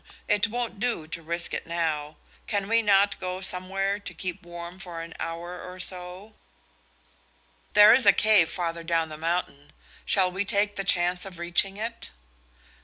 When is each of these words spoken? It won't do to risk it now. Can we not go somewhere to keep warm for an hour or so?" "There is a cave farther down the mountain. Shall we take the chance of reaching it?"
It 0.27 0.47
won't 0.47 0.79
do 0.79 1.05
to 1.05 1.21
risk 1.21 1.53
it 1.53 1.67
now. 1.67 2.17
Can 2.47 2.67
we 2.67 2.81
not 2.81 3.19
go 3.19 3.39
somewhere 3.39 3.99
to 3.99 4.13
keep 4.15 4.41
warm 4.41 4.79
for 4.79 5.03
an 5.03 5.13
hour 5.19 5.61
or 5.61 5.79
so?" 5.79 6.33
"There 7.73 7.93
is 7.93 8.07
a 8.07 8.11
cave 8.11 8.49
farther 8.49 8.83
down 8.83 9.09
the 9.09 9.17
mountain. 9.19 9.71
Shall 10.03 10.31
we 10.31 10.43
take 10.43 10.75
the 10.75 10.83
chance 10.83 11.23
of 11.23 11.37
reaching 11.37 11.77
it?" 11.77 12.09